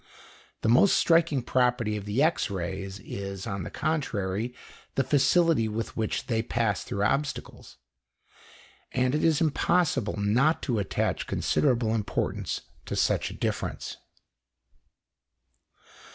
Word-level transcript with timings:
The 0.61 0.67
most 0.67 0.95
striking 0.95 1.43
property 1.43 1.95
of 1.95 2.05
the 2.05 2.23
X 2.23 2.49
rays 2.49 2.97
is, 3.01 3.45
on 3.45 3.61
the 3.61 3.69
contrary, 3.69 4.51
the 4.95 5.03
facility 5.03 5.67
with 5.67 5.95
which 5.95 6.25
they 6.25 6.41
pass 6.41 6.83
through 6.83 7.03
obstacles, 7.03 7.77
and 8.91 9.13
it 9.13 9.23
is 9.23 9.41
impossible 9.41 10.17
not 10.17 10.63
to 10.63 10.79
attach 10.79 11.27
considerable 11.27 11.93
importance 11.93 12.61
to 12.87 12.95
such 12.95 13.29
a 13.29 13.33
difference. 13.35 13.97